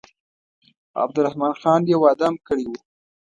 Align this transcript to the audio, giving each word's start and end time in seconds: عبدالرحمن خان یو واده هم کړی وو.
عبدالرحمن 1.03 1.53
خان 1.61 1.81
یو 1.91 1.99
واده 2.05 2.25
هم 2.29 2.35
کړی 2.47 2.65
وو. 2.67 2.77